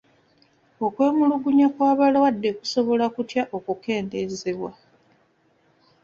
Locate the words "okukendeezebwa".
3.57-4.71